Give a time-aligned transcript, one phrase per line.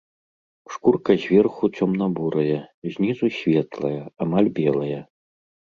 [0.75, 2.59] Шкурка зверху цёмна-бурая,
[2.95, 5.01] знізу светлая, амаль белая.